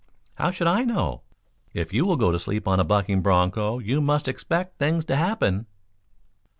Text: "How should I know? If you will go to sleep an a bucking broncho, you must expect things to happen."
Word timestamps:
"How 0.33 0.49
should 0.49 0.65
I 0.65 0.81
know? 0.83 1.21
If 1.75 1.93
you 1.93 2.05
will 2.07 2.15
go 2.15 2.31
to 2.31 2.39
sleep 2.39 2.65
an 2.65 2.79
a 2.79 2.83
bucking 2.83 3.21
broncho, 3.21 3.77
you 3.77 4.01
must 4.01 4.27
expect 4.27 4.79
things 4.79 5.05
to 5.05 5.15
happen." 5.15 5.67